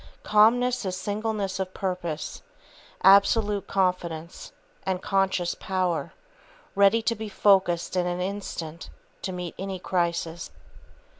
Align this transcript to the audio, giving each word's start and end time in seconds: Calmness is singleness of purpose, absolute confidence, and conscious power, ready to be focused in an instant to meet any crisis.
Calmness 0.23 0.83
is 0.83 0.95
singleness 0.97 1.59
of 1.59 1.75
purpose, 1.75 2.41
absolute 3.03 3.67
confidence, 3.67 4.51
and 4.83 4.99
conscious 5.03 5.53
power, 5.53 6.11
ready 6.73 7.03
to 7.03 7.13
be 7.13 7.29
focused 7.29 7.95
in 7.95 8.07
an 8.07 8.19
instant 8.19 8.89
to 9.21 9.31
meet 9.31 9.53
any 9.59 9.77
crisis. 9.77 10.49